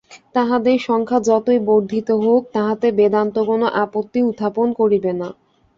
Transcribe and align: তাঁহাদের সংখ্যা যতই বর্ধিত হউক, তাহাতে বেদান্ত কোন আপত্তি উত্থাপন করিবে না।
তাঁহাদের 0.35 0.77
সংখ্যা 0.81 1.19
যতই 1.29 1.59
বর্ধিত 1.67 2.07
হউক, 2.21 2.43
তাহাতে 2.53 2.87
বেদান্ত 2.97 3.35
কোন 3.47 3.61
আপত্তি 3.83 4.19
উত্থাপন 4.29 4.67
করিবে 4.79 5.11
না। 5.13 5.29